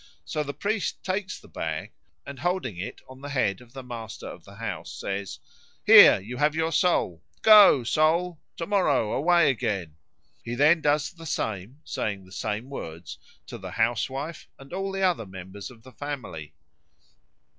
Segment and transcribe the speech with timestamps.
[0.25, 1.91] So the priest takes the bag,
[2.25, 5.37] and holding it on the head of the master of the house, says,
[5.85, 9.95] "Here you have your soul; go (soul) to morrow away again."
[10.43, 15.03] He then does the same, saying the same words, to the housewife and all the
[15.03, 16.55] other members of the family.